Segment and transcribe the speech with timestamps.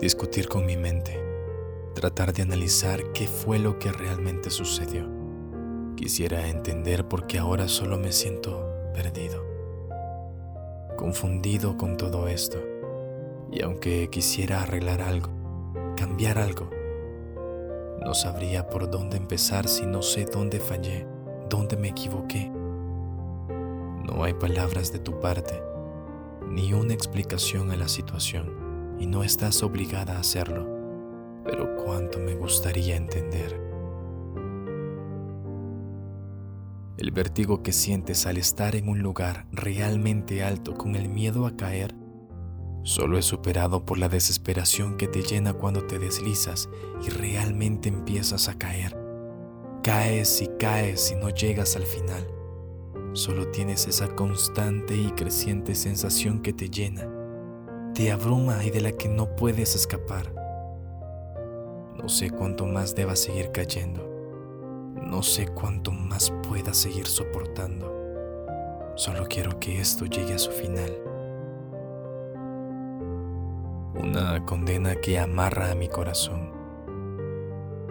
[0.00, 1.20] discutir con mi mente,
[1.94, 5.08] tratar de analizar qué fue lo que realmente sucedió.
[5.96, 9.44] Quisiera entender por qué ahora solo me siento perdido,
[10.96, 12.58] confundido con todo esto.
[13.50, 15.30] Y aunque quisiera arreglar algo,
[15.96, 16.70] cambiar algo,
[18.00, 21.08] no sabría por dónde empezar si no sé dónde fallé,
[21.50, 22.48] dónde me equivoqué.
[22.48, 25.60] No hay palabras de tu parte,
[26.46, 28.67] ni una explicación a la situación,
[28.98, 30.66] y no estás obligada a hacerlo,
[31.44, 33.60] pero cuánto me gustaría entender.
[36.96, 41.56] El vértigo que sientes al estar en un lugar realmente alto con el miedo a
[41.56, 41.94] caer
[42.88, 46.70] Solo es superado por la desesperación que te llena cuando te deslizas
[47.06, 48.96] y realmente empiezas a caer.
[49.82, 52.26] Caes y caes y no llegas al final.
[53.12, 57.06] Solo tienes esa constante y creciente sensación que te llena,
[57.98, 60.32] te abruma y de la que no puedes escapar.
[61.96, 64.08] No sé cuánto más debas seguir cayendo.
[65.02, 67.92] No sé cuánto más puedas seguir soportando.
[68.94, 70.96] Solo quiero que esto llegue a su final
[73.96, 76.52] una condena que amarra a mi corazón,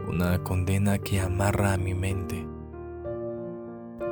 [0.08, 2.48] una condena que amarra a mi mente.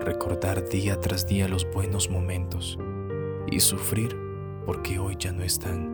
[0.01, 2.77] Recordar día tras día los buenos momentos
[3.49, 4.24] y sufrir
[4.65, 5.93] porque hoy ya no están.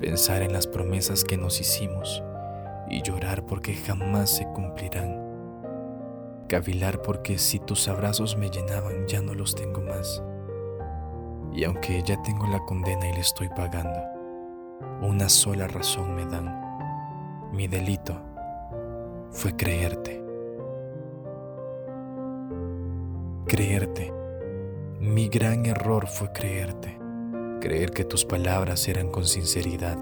[0.00, 2.22] Pensar en las promesas que nos hicimos
[2.88, 5.20] y llorar porque jamás se cumplirán.
[6.48, 10.22] Cavilar porque si tus abrazos me llenaban ya no los tengo más.
[11.52, 14.00] Y aunque ya tengo la condena y le estoy pagando,
[15.02, 16.60] una sola razón me dan.
[17.52, 18.20] Mi delito
[19.30, 20.22] fue creerte.
[23.46, 24.12] Creerte.
[25.00, 27.01] Mi gran error fue creerte.
[27.62, 29.96] Creer que tus palabras eran con sinceridad.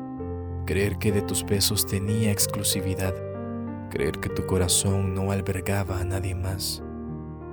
[0.65, 3.15] Creer que de tus besos tenía exclusividad.
[3.91, 6.83] Creer que tu corazón no albergaba a nadie más.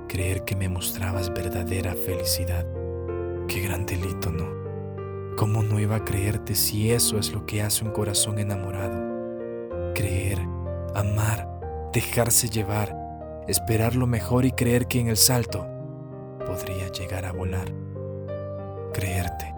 [0.08, 2.66] Creer que me mostrabas verdadera felicidad.
[3.50, 5.36] Qué gran delito, ¿no?
[5.36, 9.94] ¿Cómo no iba a creerte si eso es lo que hace un corazón enamorado?
[9.94, 10.40] Creer,
[10.96, 12.96] amar, dejarse llevar,
[13.50, 15.68] esperar lo mejor y creer que en el salto
[16.46, 17.68] podría llegar a volar.
[18.94, 19.57] Creerte.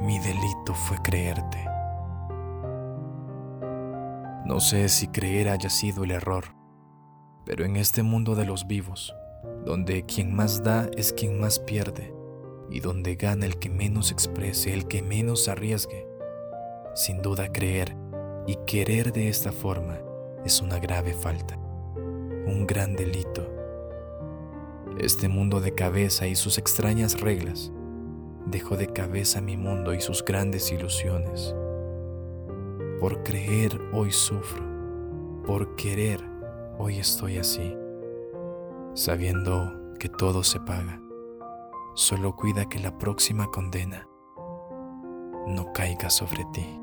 [0.00, 1.58] Mi delito fue creerte.
[4.46, 6.44] No sé si creer haya sido el error,
[7.44, 9.12] pero en este mundo de los vivos,
[9.64, 12.14] donde quien más da es quien más pierde,
[12.70, 16.06] y donde gana el que menos exprese, el que menos arriesgue.
[16.94, 17.96] Sin duda creer
[18.46, 19.98] y querer de esta forma
[20.44, 23.52] es una grave falta, un gran delito.
[25.00, 27.72] Este mundo de cabeza y sus extrañas reglas
[28.50, 31.54] dejó de cabeza mi mundo y sus grandes ilusiones.
[33.00, 34.62] Por creer hoy sufro,
[35.46, 36.20] por querer
[36.78, 37.76] hoy estoy así,
[38.94, 41.00] sabiendo que todo se paga
[41.98, 44.08] Solo cuida que la próxima condena
[45.48, 46.80] no caiga sobre ti.